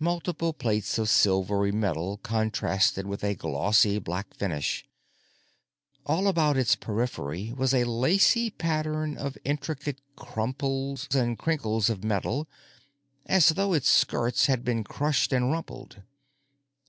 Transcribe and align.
Multiple 0.00 0.52
plates 0.54 0.98
of 0.98 1.08
silvery 1.08 1.70
metal 1.70 2.16
contrasted 2.24 3.06
with 3.06 3.22
a 3.22 3.36
glossy 3.36 4.00
black 4.00 4.34
finish. 4.34 4.84
All 6.04 6.26
about 6.26 6.56
its 6.56 6.74
periphery 6.74 7.52
was 7.52 7.72
a 7.72 7.84
lacy 7.84 8.50
pattern 8.50 9.16
of 9.16 9.38
intricate 9.44 10.00
crumples 10.16 11.06
and 11.14 11.38
crinkles 11.38 11.88
of 11.90 12.02
metal, 12.02 12.48
as 13.26 13.50
though 13.50 13.72
its 13.72 13.88
skirts 13.88 14.46
had 14.46 14.64
been 14.64 14.82
crushed 14.82 15.32
and 15.32 15.52
rumpled. 15.52 16.02